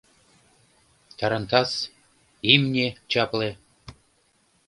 Тарантас, 1.17 1.71
имне— 2.53 2.87
чапле... 3.11 3.49